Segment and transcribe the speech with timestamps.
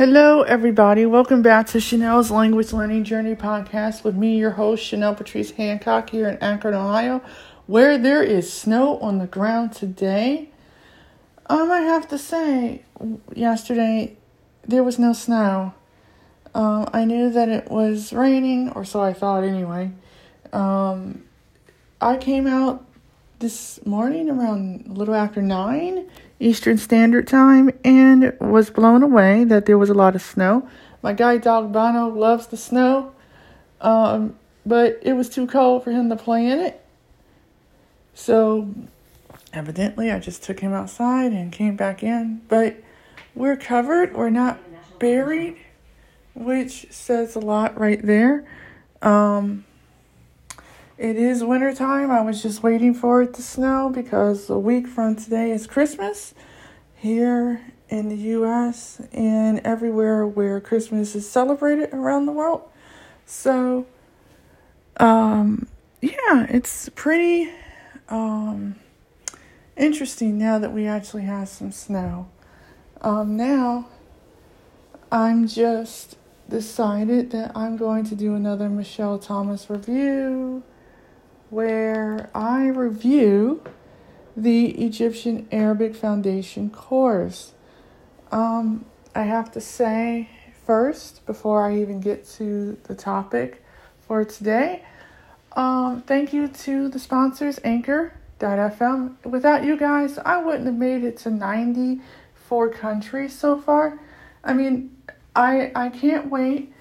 [0.00, 1.04] Hello, everybody.
[1.04, 6.08] Welcome back to Chenell's Language Learning Journey podcast with me, your host, Chenell Patrice Hancock,
[6.08, 7.20] here in Akron, Ohio,
[7.66, 10.48] where there is snow on the ground today.
[11.50, 12.82] Um, I have to say,
[13.34, 14.16] yesterday
[14.66, 15.74] there was no snow.
[16.54, 19.90] Um, I knew that it was raining, or so I thought anyway.
[20.50, 21.24] Um,
[22.00, 22.86] I came out
[23.38, 26.08] this morning around a little after 9
[26.40, 30.68] Eastern Standard Time and was blown away that there was a lot of snow.
[31.02, 33.12] My guide dog Bono loves the snow,
[33.80, 34.36] um,
[34.66, 36.84] but it was too cold for him to play in it.
[38.14, 38.74] So
[39.52, 42.42] evidently, I just took him outside and came back in.
[42.48, 42.76] But
[43.34, 44.58] we're covered, we're not
[44.98, 45.56] buried,
[46.34, 48.44] which says a lot right there.
[49.02, 49.64] Um,
[51.00, 52.10] it is wintertime.
[52.10, 56.34] I was just waiting for it to snow because a week from today is Christmas
[56.94, 62.60] here in the US and everywhere where Christmas is celebrated around the world.
[63.24, 63.86] So,
[64.98, 65.68] um,
[66.02, 67.50] yeah, it's pretty
[68.10, 68.74] um,
[69.78, 72.28] interesting now that we actually have some snow.
[73.00, 73.88] Um, now,
[75.10, 76.18] I'm just
[76.50, 80.62] decided that I'm going to do another Michel Thomas review
[81.50, 83.62] where I review
[84.36, 87.52] the Egyptian Arabic Foundation course.
[88.30, 90.30] Um, I have to say
[90.64, 93.62] first, before I even get to the topic
[94.06, 94.84] for today,
[95.52, 99.24] um, thank you to the sponsors, Anchor.fm.
[99.24, 103.98] Without you guys, I wouldn't have made it to 94 countries so far.
[104.44, 104.96] I mean,
[105.34, 106.72] I I can't wait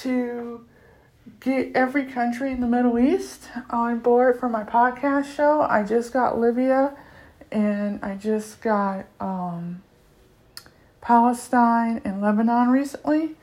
[0.00, 0.64] to
[1.44, 5.60] get every country in the Middle East on board for my podcast show.
[5.60, 6.96] I just got Libya
[7.52, 9.82] and I just got um,
[11.02, 13.36] Palestine and Lebanon recently,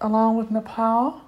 [0.00, 1.20] along with Nepal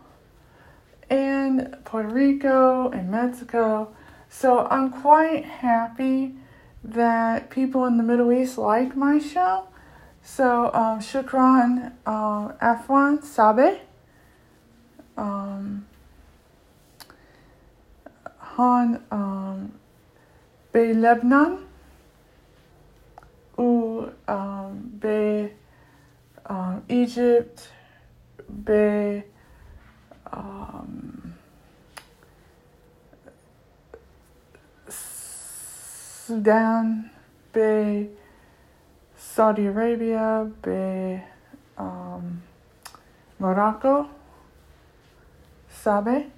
[1.11, 3.95] and Puerto Rico and Mexico.
[4.31, 6.37] So I'm quite happy
[6.83, 9.69] that people in the Middle East like my show.
[10.23, 13.81] So um, shukran, uh, Afwan Sabe.
[15.19, 15.85] Um,
[18.54, 19.72] Han um,
[20.72, 21.58] به لبنان
[23.56, 25.52] او um, به
[26.50, 27.62] um, Egypt
[28.66, 29.24] به
[30.34, 31.30] um,
[36.28, 37.10] Sudan
[37.54, 38.08] به
[39.36, 41.22] Saudi Arabia به
[41.78, 42.42] um,
[43.40, 44.06] Morocco
[45.84, 46.33] Sabe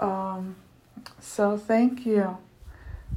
[0.00, 0.56] um,
[1.20, 2.38] so thank you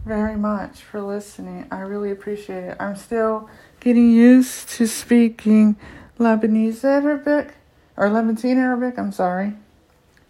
[0.06, 1.66] very much for listening.
[1.72, 2.78] I really appreciate it.
[2.80, 3.50] I'm still
[3.80, 5.78] getting used to speaking
[6.20, 7.54] Lebanese Arabic
[7.96, 9.00] or Levantine Arabic.
[9.00, 9.54] I'm sorry.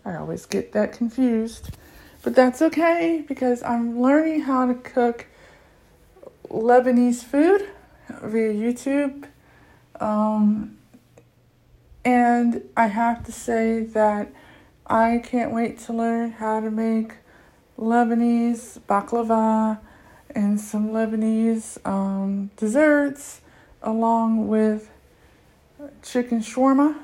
[0.05, 1.71] I always get that confused.
[2.21, 5.27] But that's okay because I'm learning how to cook
[6.49, 7.67] Lebanese food
[8.21, 9.25] via YouTube.
[9.99, 10.77] Um,
[12.05, 14.31] and I have to say that
[14.85, 17.13] I can't wait to learn how to make
[17.77, 19.79] Lebanese baklava
[20.35, 23.41] and some Lebanese um, desserts
[23.81, 24.89] along with
[26.01, 26.97] chicken shawarma.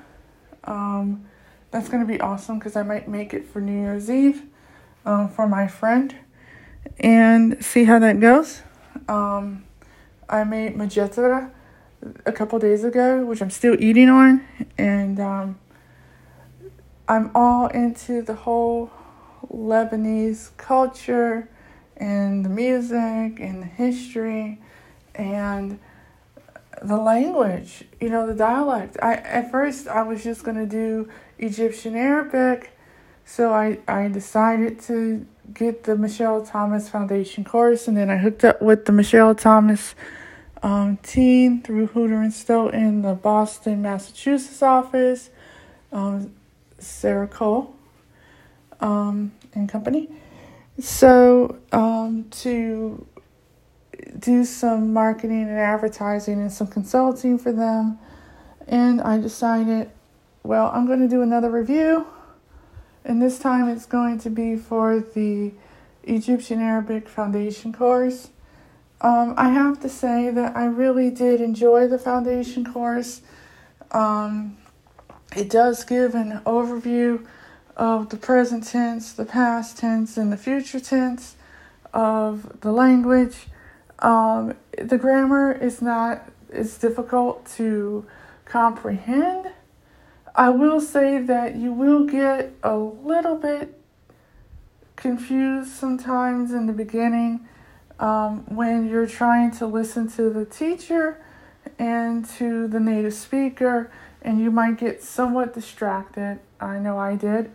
[0.66, 1.26] Um,
[1.72, 4.44] that's going to be awesome because I might make it for New Year's Eve
[5.06, 6.16] um, for my friend
[7.00, 8.62] and see how that goes.
[9.08, 9.64] Um,
[10.28, 11.52] I made majetta
[12.26, 14.46] a couple days ago, which I'm still eating on,
[14.78, 15.60] and um,
[17.10, 18.92] I'm all into the whole
[19.52, 21.50] Lebanese culture
[21.98, 24.60] and the music and the history
[25.16, 25.80] and
[26.84, 28.96] the language, you know, the dialect.
[29.02, 31.10] I at first I was just gonna do
[31.40, 32.78] Egyptian Arabic,
[33.26, 38.46] so I, I decided to get the Michel Thomas Foundation course and then I hooked
[38.46, 39.96] up with the Michel Thomas
[40.62, 45.32] um, team through Hodder and Stoughton in the Boston, Massachusetts office.
[45.92, 46.34] Um,
[46.80, 47.76] Sarah Cole
[48.80, 50.10] um, and company.
[50.80, 53.06] So, um, to
[54.18, 58.00] do some marketing and advertising and some consulting for them,
[58.68, 59.90] and I decided,
[60.44, 62.08] well, I'm going to do another review,
[63.04, 65.52] and this time it's going to be for the
[66.04, 68.30] Egyptian Arabic Foundation course.
[69.02, 73.22] Um, I have to say that I really did enjoy the foundation course.
[73.92, 74.58] Um,
[75.36, 77.26] it does give an overview
[77.78, 81.36] of the present tense, the past tense, and the future tense
[81.94, 83.48] of the language.
[84.00, 88.06] Um, the grammar is not it's difficult to
[88.46, 89.52] comprehend.
[90.36, 93.80] I will say that you will get a little bit
[94.96, 97.48] confused sometimes in the beginning
[98.00, 101.22] um, when you're trying to listen to the teacher
[101.78, 106.40] and to the native speaker, and you might get somewhat distracted.
[106.60, 107.52] I know I did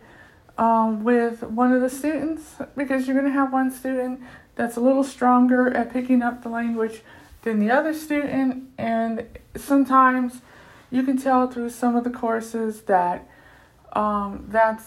[0.57, 4.21] um, with one of the students because you're going to have one student
[4.55, 7.01] that's a little stronger at picking up the language
[7.41, 9.25] than the other student, and
[9.55, 10.41] sometimes
[10.89, 13.27] you can tell through some of the courses that
[13.93, 14.81] um, that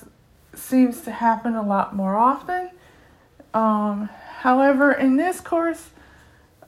[0.54, 2.70] seems to happen a lot more often.
[3.54, 4.08] Um,
[4.40, 5.90] however, in this course,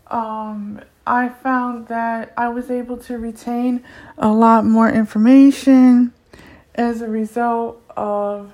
[0.06, 3.82] um, I found that I was able to retain
[4.18, 6.12] a lot more information
[6.74, 8.52] as a result of,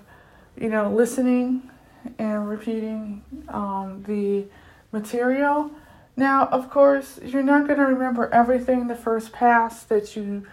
[0.57, 1.71] you know, listening
[2.19, 4.47] and repeating um, the
[4.93, 5.71] material.
[6.17, 10.47] Now, of course, you're not going to remember everything the first pass that you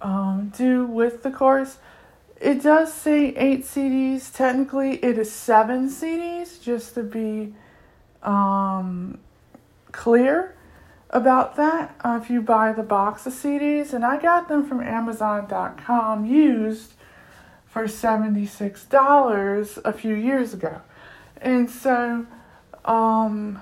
[0.00, 1.78] um, do with the course.
[2.40, 4.34] It does say eight CDs.
[4.34, 7.54] Technically, it is seven CDs, just to be
[8.22, 9.18] um,
[9.92, 10.54] clear
[11.14, 11.94] about that.
[12.04, 16.92] Uh, if you buy the box of CDs, and I got them from Amazon.com used
[17.66, 20.82] for $76 a few years ago.
[21.40, 22.26] And so,
[22.84, 23.60] um,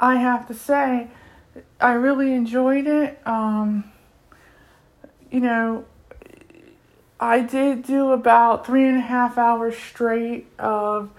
[0.00, 1.08] I have to say,
[1.80, 3.20] I really enjoyed it.
[3.26, 3.84] Um,
[5.30, 5.84] you know,
[7.20, 11.10] I did do about three and a half hours straight of,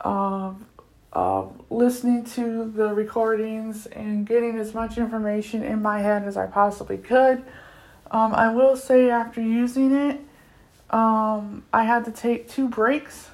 [0.00, 0.62] of,
[1.14, 6.46] of listening to the recordings and getting as much information in my head as I
[6.46, 7.44] possibly could.
[8.10, 10.20] Um, I will say, after using it,
[10.90, 13.28] um, I had to take two breaks.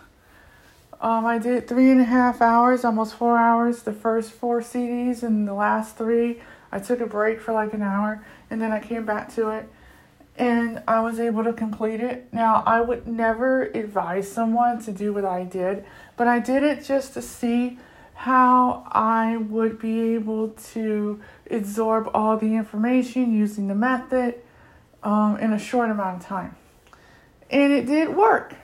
[1.00, 5.22] Um, I did three and a half hours, almost four hours, the first four CDs,
[5.22, 6.40] and the last three,
[6.70, 9.68] I took a break for like an hour, and then I came back to it
[10.40, 12.32] and I was able to complete it.
[12.32, 15.84] Now, I would never advise someone to do what I did,
[16.20, 17.78] but I did it just to see
[18.12, 21.18] how I would be able to
[21.50, 24.34] absorb all the information using the method
[25.02, 26.56] um, in a short amount of time.
[27.48, 28.54] And it did work.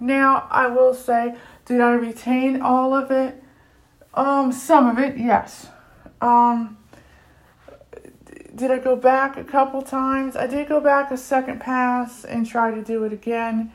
[0.00, 3.40] Now, I will say, did I retain all of it?
[4.14, 5.68] Um, some of it, yes.
[6.20, 6.78] Um,
[8.56, 10.34] did I go back a couple times?
[10.34, 13.70] I did go back a second pass and try to do it again.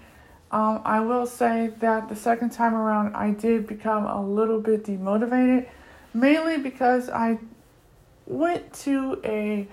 [0.51, 4.83] Um, I will say that the second time around, I did become a little bit
[4.83, 5.67] demotivated,
[6.13, 7.37] mainly because I
[8.25, 9.67] went to a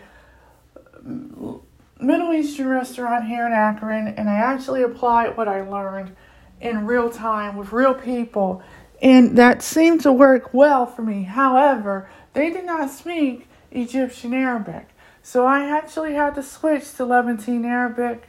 [1.99, 6.15] Middle Eastern restaurant here in Akron and I actually applied what I learned
[6.61, 8.63] in real time with real people,
[9.01, 11.23] and that seemed to work well for me.
[11.23, 14.89] However, they did not speak Egyptian Arabic.
[15.23, 18.29] So I actually had to switch to Levantine Arabic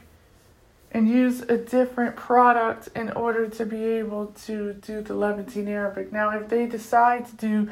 [0.92, 6.12] and use a different product in order to be able to do the Levantine Arabic.
[6.12, 7.70] Now, if they decide to do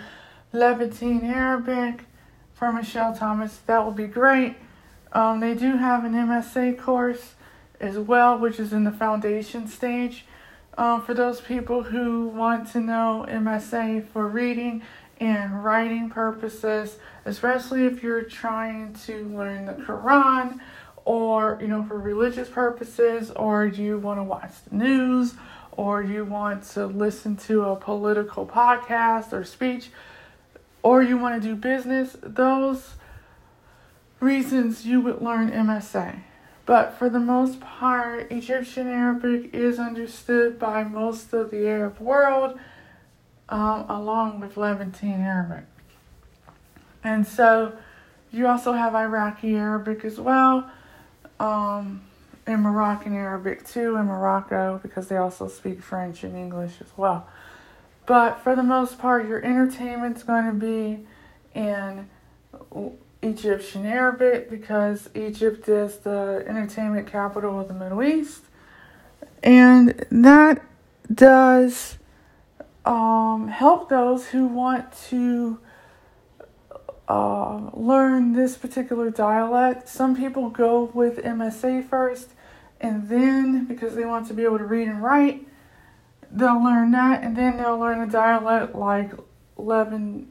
[0.53, 2.05] Levantine Arabic
[2.55, 4.57] for Michel Thomas, that will be great.
[5.13, 7.35] Um, they do have an MSA course
[7.81, 10.27] as well, which is in the foundation stage.
[10.79, 14.83] Um, for those people who want to know MSA for reading
[15.19, 20.61] and writing purposes, especially if you're trying to learn the Quran
[21.07, 25.35] or, you know, for religious purposes, or you want to watch the news,
[25.73, 29.91] or you want to listen to a political podcast or speech,
[30.83, 32.97] or you want to do business, those
[34.21, 36.21] reasons you would learn MSA.
[36.67, 42.59] But for the most part, Egyptian Arabic is understood by most of the Arab world
[43.49, 45.67] um, along with Levantine Arabic.
[47.05, 47.75] And so
[48.33, 50.69] you also have Iraqi Arabic as well,
[51.41, 52.03] um,
[52.47, 57.29] and Moroccan Arabic too in Morocco because they also speak French and English as well.
[58.07, 61.07] But for the most part, your entertainment's going to be
[61.55, 62.09] in
[63.23, 68.43] Egyptian Arabic because Egypt is the entertainment capital of the Middle East.
[69.43, 70.63] And that
[71.13, 71.99] does
[72.85, 75.59] um, help those who want to
[77.09, 79.89] uh, learn this particular dialect.
[79.89, 82.31] Some people go with MSA first,
[82.81, 85.47] and then because they want to be able to read and write,
[86.31, 89.13] they'll learn that, and then they'll learn a dialect like
[89.57, 90.29] Levantine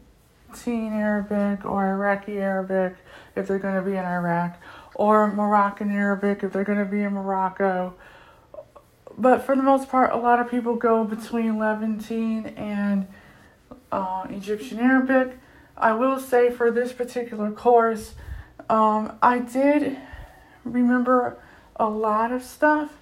[0.94, 2.96] Arabic or Iraqi Arabic
[3.36, 4.62] if they're going to be in Iraq,
[4.94, 7.96] or Moroccan Arabic if they're going to be in Morocco
[9.18, 13.08] but for the most part, a lot of people go between Levantine and
[13.92, 15.38] uh, Egyptian Arabic.
[15.78, 18.14] I will say for this particular course,
[18.70, 19.98] um, I did
[20.64, 21.38] remember
[21.76, 22.94] a lot of stuff,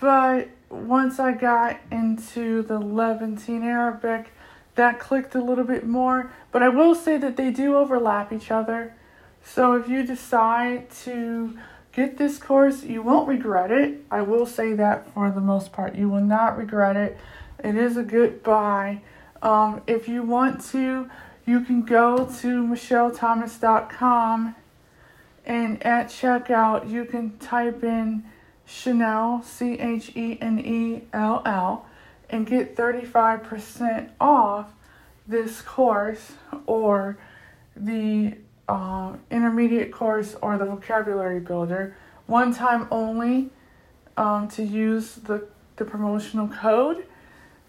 [0.00, 4.30] but once I got into the Levantine Arabic,
[4.76, 6.30] that clicked a little bit more.
[6.52, 8.94] But I will say that they do overlap each other.
[9.42, 11.58] So if you decide to
[11.92, 14.04] get this course, you won't regret it.
[14.10, 17.16] I will say that for the most part, you will not regret it.
[17.64, 19.00] It is a good buy.
[19.42, 21.10] Um, if you want to,
[21.46, 24.54] you can go to michelthomas.com
[25.46, 28.24] and at checkout, you can type in
[28.66, 31.86] Chenell C H E N E L L,
[32.28, 34.70] and get 35% off
[35.26, 36.32] this course
[36.66, 37.16] or
[37.76, 38.34] the
[38.68, 41.96] uh, intermediate course or the vocabulary builder.
[42.26, 43.50] One time only
[44.16, 47.06] um, to use the, the promotional code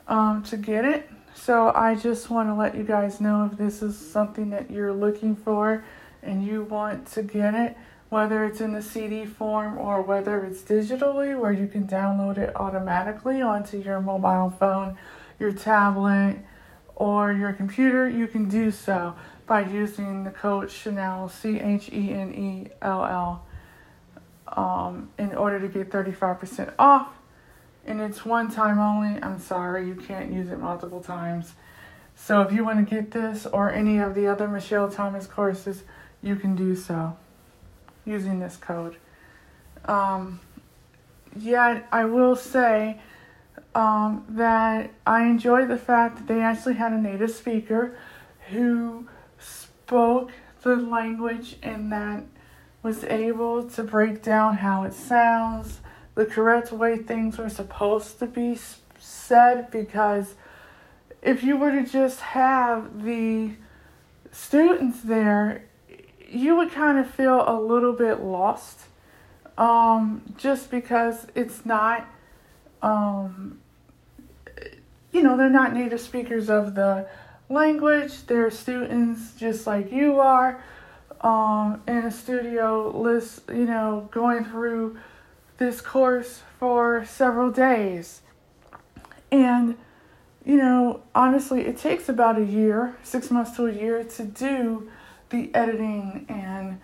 [0.08, 1.10] um, to get it.
[1.38, 4.92] So I just want to let you guys know if this is something that you're
[4.92, 5.86] looking for
[6.22, 7.78] and you want to get it,
[8.10, 12.54] whether it's in the CD form or whether it's digitally, where you can download it
[12.56, 14.98] automatically onto your mobile phone,
[15.40, 16.38] your tablet,
[16.96, 19.16] or your computer, you can do so
[19.46, 23.46] by using the code Chenell, C H E N E L L,
[24.48, 27.17] um, in order to get 35% off.
[27.88, 29.22] And it's one time only.
[29.24, 31.54] I'm sorry, you can't use it multiple times.
[32.16, 35.84] So if you want to get this or any of the other Michel Thomas courses,
[36.22, 37.18] you can do so
[38.06, 38.98] using this code.
[39.86, 40.42] Um,
[41.36, 43.00] yet I will say
[43.74, 47.98] um, that I enjoy the fact that they actually had a native speaker
[48.50, 50.32] who spoke
[50.64, 52.24] the language and that
[52.84, 55.80] was able to break down how it sounds,
[56.18, 58.58] the correct way things were supposed to be
[59.00, 60.34] said because
[61.22, 63.52] if you were to just have the
[64.32, 65.66] students there,
[66.28, 68.80] you would kind of feel a little bit lost
[69.60, 72.08] um, just because it's not,
[72.82, 73.60] um,
[75.12, 77.08] you know, they're not native speakers of the
[77.48, 78.26] language.
[78.26, 80.64] They're students just like you are
[81.22, 84.98] um, in a studio, list, you know, going through
[85.58, 88.22] this course for several days.
[89.32, 89.78] And,
[90.46, 94.90] you know, honestly, it takes about a year, six months to a year, to do
[95.30, 96.80] the editing and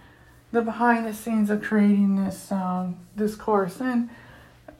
[0.51, 3.79] the behind the scenes of creating this um, this course.
[3.79, 4.09] And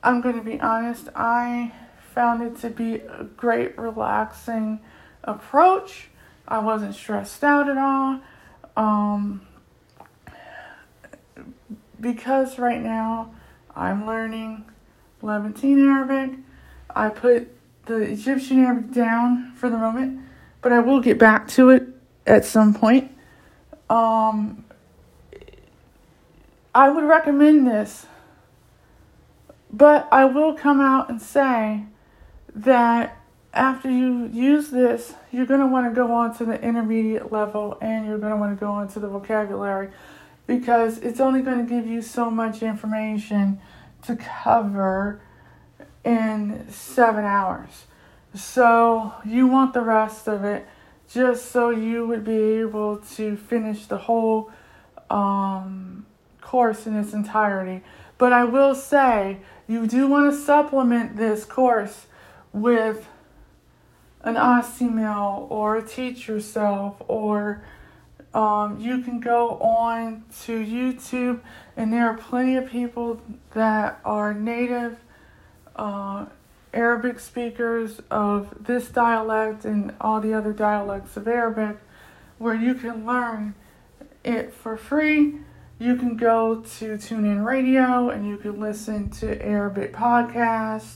[0.04, 1.72] I'm going to be honest, I
[2.14, 4.80] found it to be a great, relaxing
[5.24, 6.10] approach.
[6.48, 8.20] I wasn't stressed out at all.
[8.76, 9.42] Um,
[12.00, 13.34] because right now
[13.76, 14.66] I'm learning
[15.22, 16.40] Levantine Arabic.
[16.96, 17.50] I put
[17.86, 20.22] the Egyptian Arabic down for the moment,
[20.62, 21.88] but I will get back to it
[22.26, 23.12] at some point.
[23.90, 24.64] Um,
[26.76, 28.06] I would recommend this,
[29.72, 31.84] but I will come out and say
[32.56, 33.20] that
[33.54, 37.78] after you use this, you're going to want to go on to the intermediate level
[37.82, 39.90] and you're going to want to go on to the vocabulary
[40.48, 43.60] because it's only going to give you so much information
[44.04, 45.22] to cover
[46.04, 47.86] in seven hours.
[48.36, 50.68] So you want the rest of it
[51.10, 54.52] just so you would be able to finish the whole
[55.10, 56.06] um,
[56.42, 57.84] course in its entirety.
[58.18, 62.08] But I will say, you do want to supplement this course
[62.52, 63.08] with
[64.22, 64.38] an
[64.82, 67.64] email or a teach yourself or
[68.34, 71.42] um, you can go on to YouTube,
[71.78, 73.22] and there are plenty of people
[73.54, 74.98] that are native
[75.76, 76.26] uh,
[76.74, 81.78] Arabic speakers of this dialect and all the other dialects of Arabic,
[82.40, 83.54] where you can learn
[84.24, 85.36] it for free.
[85.78, 90.96] You can go to TuneIn Radio and you can listen to Arabic podcasts.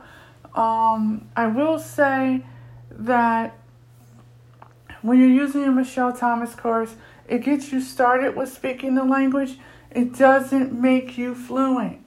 [0.53, 2.45] Um, I will say
[2.91, 3.57] that
[5.01, 6.95] when you're using a Michel Thomas course,
[7.27, 9.57] it gets you started with speaking the language.
[9.91, 12.03] It doesn't make you fluent.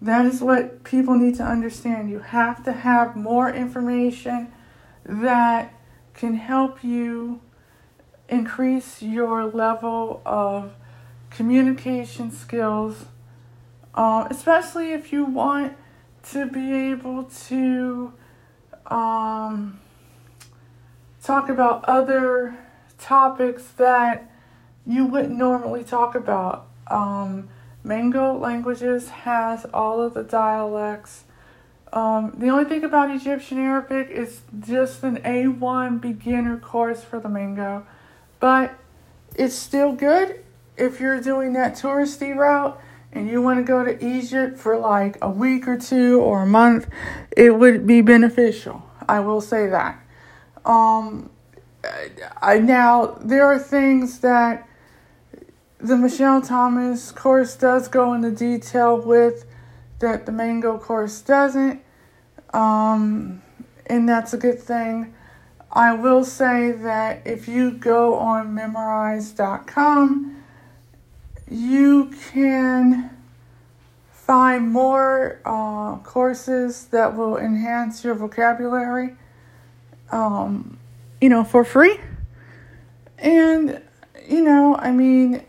[0.00, 2.10] That is what people need to understand.
[2.10, 4.52] You have to have more information
[5.04, 5.74] that
[6.14, 7.40] can help you
[8.28, 10.72] increase your level of
[11.30, 13.06] communication skills
[13.94, 15.76] uh, especially if you want
[16.30, 18.12] to be able to
[18.86, 19.78] um,
[21.22, 22.56] talk about other
[22.98, 24.30] topics that
[24.86, 26.66] you wouldn't normally talk about.
[26.86, 27.48] Um,
[27.82, 31.24] Mango Languages has all of the dialects.
[31.92, 37.28] Um, the only thing about Egyptian Arabic is just an A1 beginner course for the
[37.28, 37.86] Mango,
[38.40, 38.74] but
[39.36, 40.44] it's still good
[40.76, 42.80] if you're doing that touristy route
[43.12, 46.46] and you want to go to Egypt for like a week or two or a
[46.46, 46.88] month,
[47.36, 48.82] it would be beneficial.
[49.08, 50.00] I will say that.
[50.64, 51.30] Um,
[52.40, 54.66] I now there are things that
[55.84, 59.44] the Michel Thomas course does go into detail with
[59.98, 61.82] that the Mango course doesn't.
[62.54, 63.42] Um,
[63.84, 65.14] and that's a good thing.
[65.70, 70.42] I will say that if you go on memrise.com,
[71.50, 73.10] you can
[74.10, 79.16] find more uh, courses that will enhance your vocabulary,
[80.10, 80.78] um,
[81.20, 82.00] you know, for free.
[83.18, 83.82] And,
[84.26, 85.44] you know, I mean,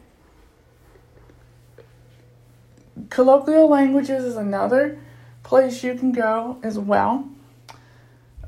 [3.10, 5.00] colloquial languages is another
[5.44, 7.30] place you can go as well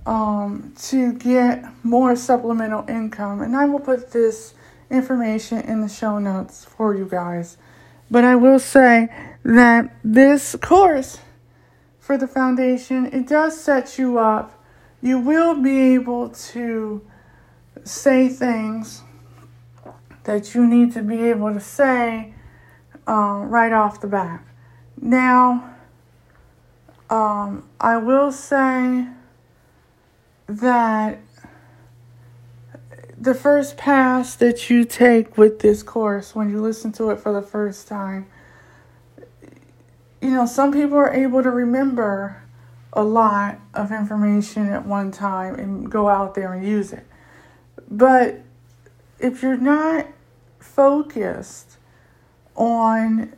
[0.06, 3.42] um, to get more supplemental income.
[3.42, 4.54] And I will put this
[4.90, 7.58] information in the show notes for you guys.
[8.10, 9.10] But I will say
[9.44, 11.20] that this course
[12.00, 14.64] for the foundation, it does set you up.
[15.02, 17.06] You will be able to
[17.84, 19.04] say things
[20.24, 22.34] that you need to be able to say
[23.08, 24.44] uh, right off the bat.
[25.00, 25.76] Now,
[27.10, 29.08] um, I will say
[30.48, 31.20] that
[33.20, 37.34] the first pass that you take with this course, when you listen to it for
[37.34, 38.28] the first time,
[40.22, 42.44] you know, some people are able to remember
[42.94, 47.06] a lot of information at one time and go out there and use it.
[47.90, 48.42] But
[49.20, 50.08] if you're not
[50.60, 51.77] focused
[52.58, 53.34] on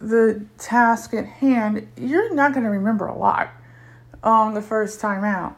[0.00, 3.50] the task at hand, you're not going to remember a lot
[4.22, 5.56] um, the first time out.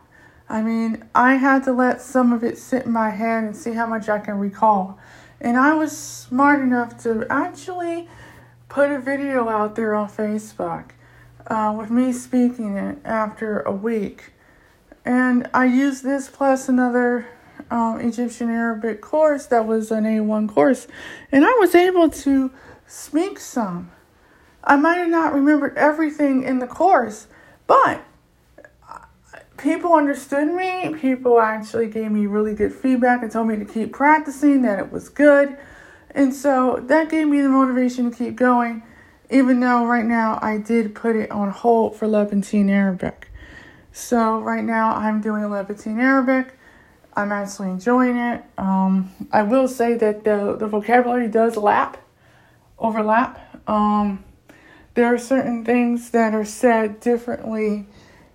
[0.49, 3.73] I mean, I had to let some of it sit in my head and see
[3.73, 4.99] how much I can recall.
[5.41, 8.09] And I was smart enough to actually
[8.69, 10.91] put a video out there on Facebook
[11.47, 14.33] uh, with me speaking it after a week.
[15.05, 17.27] And I used this plus another
[17.71, 20.87] um, Egyptian Arabic course that was an A1 course.
[21.31, 22.51] And I was able to
[22.87, 23.91] speak some.
[24.63, 27.27] I might have not remembered everything in the course,
[27.67, 28.03] but
[29.59, 30.95] people understood me.
[31.01, 34.93] People actually gave me really good feedback and told me to keep practicing, that it
[34.93, 35.57] was good.
[36.11, 38.83] And so that gave me the motivation to keep going,
[39.31, 43.31] even though right now I did put it on hold for Levantine Arabic.
[43.93, 46.59] So right now I'm doing Levantine Arabic.
[47.17, 48.43] I'm actually enjoying it.
[48.59, 51.97] Um, I will say that the, the vocabulary does lap,
[52.79, 53.69] overlap.
[53.69, 54.25] Um,
[54.95, 57.87] there are certain things that are said differently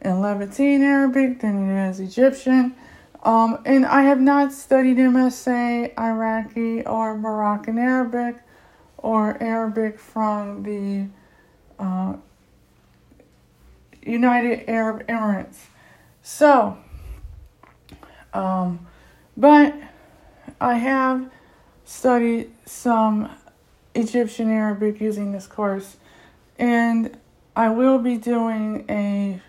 [0.01, 2.75] in Levantine Arabic than it is Egyptian.
[3.23, 8.41] Um, and I have not studied MSA, Iraqi, or Moroccan Arabic,
[8.97, 11.07] or Arabic from the
[11.81, 12.15] uh,
[14.03, 15.57] United Arab Emirates.
[16.21, 16.77] So,
[18.33, 18.87] um,
[19.35, 19.75] but
[20.61, 21.29] I have
[21.85, 23.29] studied some
[23.99, 25.97] Egyptian Arabic using this course,
[26.57, 27.17] and
[27.55, 29.41] I will be doing a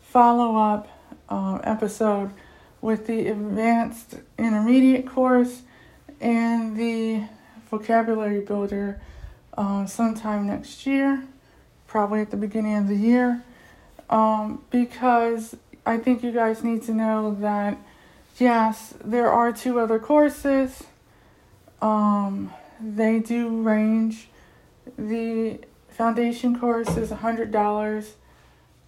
[0.00, 0.88] follow up
[1.28, 2.30] uh, episode
[2.80, 5.62] with the advanced intermediate course
[6.20, 7.24] and the
[7.70, 9.00] vocabulary builder
[9.58, 11.24] uh, sometime next year,
[11.86, 13.42] probably at the beginning of the year,
[14.08, 17.78] um, because I think you guys need to know that
[18.38, 20.84] yes, there are two other courses.
[21.82, 24.28] Um, they do range.
[24.98, 28.10] The foundation course is $100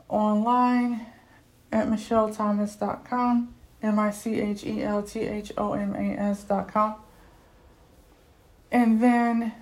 [0.08, 1.06] online
[1.70, 6.96] at michelthomas.com, M I C H E L T H O M A S.com.
[8.70, 9.54] And then,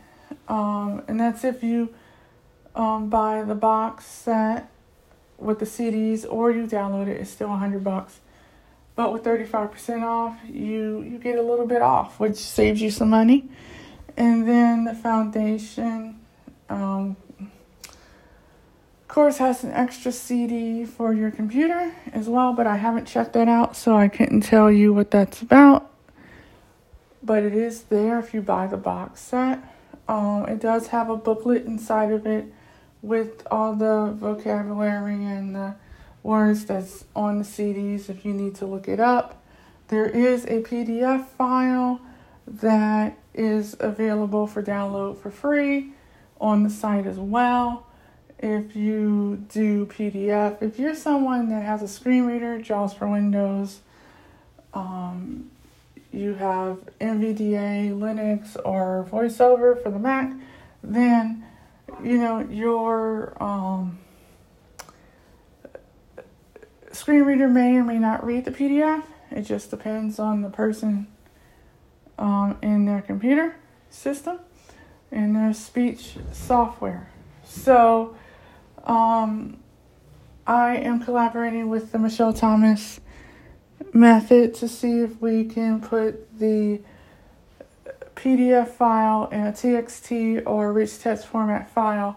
[0.49, 1.95] um, and that's if you
[2.75, 4.69] um, buy the box set
[5.39, 8.21] with the CDs or you download it, it's still 100 bucks.
[8.95, 13.11] But with 35% off, you, you get a little bit off, which saves you some
[13.11, 13.49] money.
[14.17, 16.21] And then the foundation,
[16.69, 17.17] um,
[19.17, 23.49] course has an extra CD for your computer as well, but I haven't checked that
[23.49, 25.91] out, so I couldn't tell you what that's about.
[27.23, 29.61] But it is there if you buy the box set.
[30.07, 32.45] Um, it does have a booklet inside of it
[33.01, 35.77] with all the vocabulary and the
[36.23, 39.43] words that's on the CDs if you need to look it up.
[39.89, 42.03] There is a PDF file
[42.47, 45.93] that is available for download for free
[46.41, 47.87] on the site as well.
[48.39, 53.81] If you do PDF, if you're someone that has a screen reader, JAWS for Windows,
[54.75, 55.51] um,
[56.13, 60.33] you have NVDA, Linux, or VoiceOver for the Mac,
[60.83, 61.45] then
[62.03, 63.99] you know your um,
[66.93, 69.03] screen reader may or may not read the PDF.
[69.31, 71.09] It just depends on the person
[72.19, 73.57] um, in their computer
[73.91, 74.39] system
[75.11, 77.11] and their speech software.
[77.45, 78.17] So,
[78.85, 79.59] um,
[80.47, 83.01] I am collaborating with the Michel Thomas
[83.93, 86.81] method to see if we can put the
[88.15, 92.17] PDF file in a TXT or rich text format file.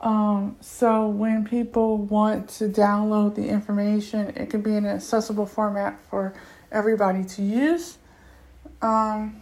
[0.00, 5.46] Um, so when people want to download the information, it can be in an accessible
[5.46, 6.34] format for
[6.70, 7.98] everybody to use.
[8.80, 9.40] Um,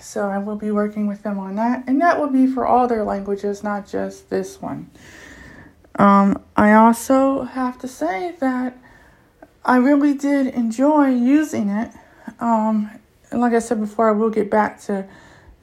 [0.00, 2.86] so I will be working with them on that, and that will be for all
[2.88, 4.90] their languages, not just this one.
[5.96, 8.76] Um, I also have to say that
[9.64, 11.92] I really did enjoy using it.
[12.40, 12.90] Um,
[13.30, 15.06] and like I said before, I will get back to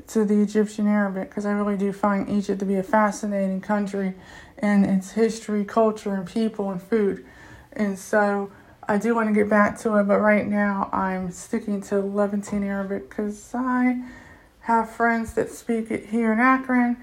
[0.08, 4.14] to the Egyptian Arabic because I really do find Egypt to be a fascinating country
[4.58, 7.26] and its history, culture, and people and food.
[7.74, 8.52] And so
[8.92, 12.62] I do want to get back to it, but right now I'm sticking to Levantine
[12.62, 14.04] Arabic because I
[14.64, 16.98] have friends that speak it here in Akron,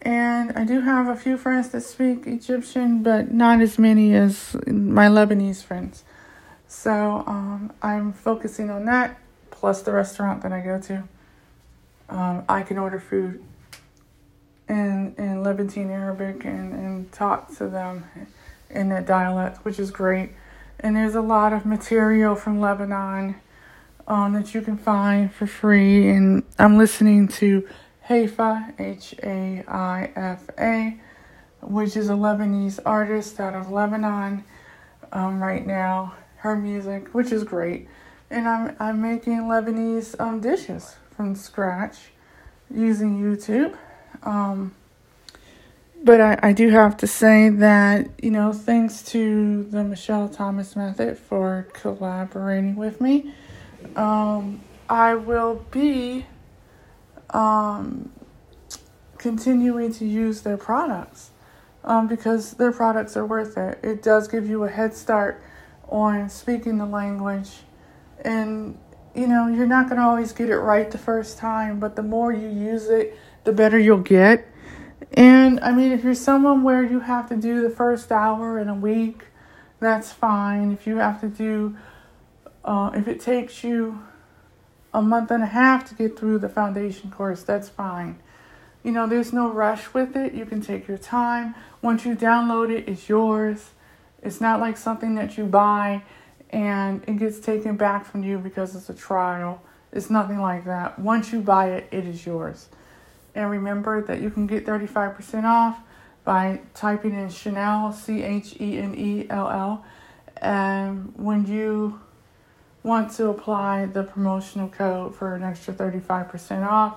[0.00, 4.54] and I do have a few friends that speak Egyptian, but not as many as
[4.68, 6.04] my Lebanese friends.
[6.68, 9.18] So um, I'm focusing on that
[9.50, 11.02] plus the restaurant that I go to.
[12.10, 13.42] Um, I can order food
[14.68, 18.04] in in Levantine Arabic and, and talk to them
[18.70, 20.30] in that dialect, which is great.
[20.80, 23.36] And there's a lot of material from Lebanon
[24.06, 26.10] um, that you can find for free.
[26.10, 27.66] And I'm listening to
[28.02, 31.00] Haifa, H A I F A,
[31.62, 34.44] which is a Lebanese artist out of Lebanon
[35.12, 36.14] um, right now.
[36.36, 37.88] Her music, which is great
[38.34, 42.10] and I'm I'm making Lebanese um, dishes from scratch
[42.70, 43.76] using YouTube.
[44.22, 44.74] Um,
[46.04, 50.76] but I, I do have to say that, you know, thanks to the Michel Thomas
[50.76, 53.32] method for collaborating with me,
[53.96, 56.26] um, I will be
[57.30, 58.12] um,
[59.16, 61.30] continuing to use their products
[61.82, 63.78] um, because their products are worth it.
[63.82, 65.42] It does give you a head start
[65.88, 67.50] on speaking the language
[68.24, 68.78] and
[69.14, 72.02] you know you're not going to always get it right the first time but the
[72.02, 74.48] more you use it the better you'll get
[75.14, 78.68] and i mean if you're someone where you have to do the first hour in
[78.68, 79.24] a week
[79.80, 81.76] that's fine if you have to do
[82.64, 84.00] uh, if it takes you
[84.92, 88.18] a month and a half to get through the foundation course that's fine
[88.82, 92.70] you know there's no rush with it you can take your time once you download
[92.70, 93.70] it it's yours
[94.22, 96.02] it's not like something that you buy
[96.54, 99.60] and it gets taken back from you because it's a trial.
[99.92, 100.98] It's nothing like that.
[100.98, 102.68] Once you buy it, it is yours.
[103.34, 105.78] And remember that you can get 35% off
[106.24, 109.84] by typing in Chenell, C H E N E L L.
[110.36, 112.00] And when you
[112.82, 116.96] want to apply the promotional code for an extra 35% off,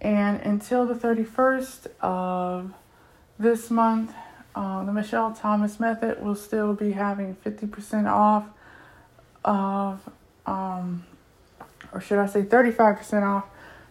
[0.00, 2.72] and until the 31st of
[3.38, 4.12] this month,
[4.54, 8.44] uh, the Michel Thomas method will still be having 50% off
[9.44, 10.00] of,
[10.44, 11.04] um,
[11.92, 13.44] or should I say 35% off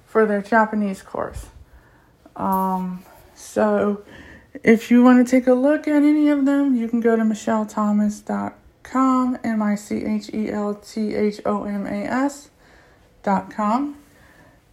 [0.05, 1.47] for their Japanese course.
[2.35, 3.03] Um,
[3.35, 4.03] so
[4.63, 7.23] if you want to take a look at any of them, you can go to
[7.23, 13.97] michelthomas.com, M I C H E L T H O M A S.com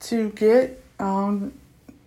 [0.00, 1.52] to get um,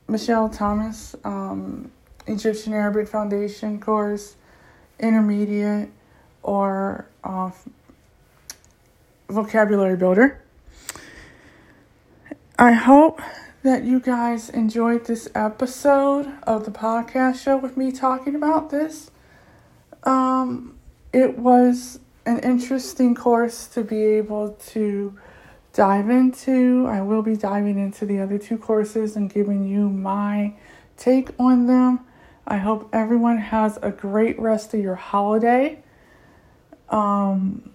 [0.07, 1.91] Michel Thomas um,
[2.27, 4.35] Egyptian Arabic Foundation course,
[4.99, 5.89] intermediate,
[6.43, 7.51] or uh,
[9.29, 10.41] vocabulary builder.
[12.57, 13.21] I hope
[13.63, 19.11] that you guys enjoyed this episode of the podcast show with me talking about this.
[20.03, 20.79] Um,
[21.13, 25.15] it was an interesting course to be able to
[25.73, 26.87] dive into.
[26.87, 30.55] I will be diving into the other two courses and giving you my
[30.97, 31.99] take on them.
[32.47, 35.83] I hope everyone has a great rest of your holiday.
[36.89, 37.69] Um,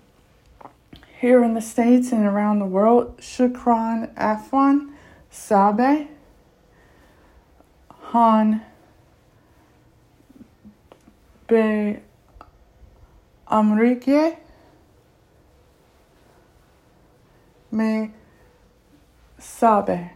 [1.20, 4.94] here in the States and around the world, Shukran Afwan
[5.37, 6.09] Sabe
[8.12, 8.62] Han
[11.46, 12.01] be
[13.46, 14.38] Amrique
[17.70, 18.11] me
[19.38, 20.11] sabe.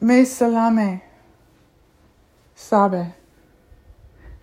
[0.00, 1.02] Me salame
[2.56, 3.12] sabe.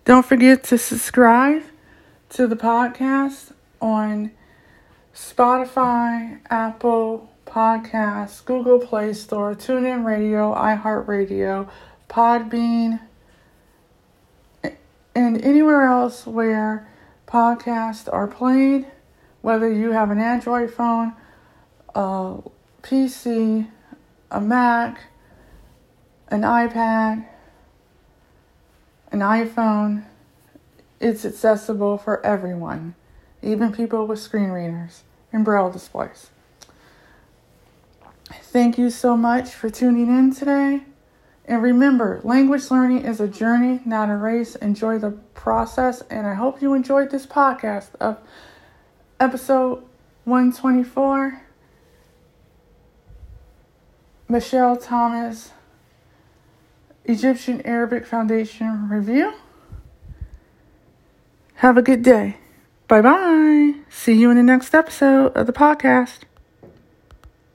[0.04, 1.64] Don't forget to subscribe
[2.30, 4.30] to the podcast on
[5.16, 11.70] Spotify, Apple Podcasts, Google Play Store, TuneIn Radio, iHeartRadio,
[12.10, 13.00] Podbean,
[15.14, 16.86] and anywhere else where
[17.26, 18.86] podcasts are played,
[19.40, 21.14] whether you have an Android phone,
[21.94, 22.36] a
[22.82, 23.68] PC,
[24.30, 25.00] a Mac,
[26.28, 27.26] an iPad,
[29.12, 30.04] an iPhone,
[31.00, 32.94] it's accessible for everyone,
[33.40, 35.04] even people with screen readers
[35.36, 36.30] and braille displays.
[38.30, 40.80] Thank you so much for tuning in today.
[41.44, 44.56] And remember, language learning is a journey, not a race.
[44.56, 46.00] Enjoy the process.
[46.08, 48.18] And I hope you enjoyed this podcast of
[49.20, 49.84] episode
[50.24, 51.42] 124.
[54.28, 55.50] Michel Thomas,
[57.04, 59.34] Egyptian Arabic Foundation Review.
[61.56, 62.38] Have a good day.
[62.88, 63.74] Bye bye.
[63.90, 66.20] See you in the next episode of the podcast.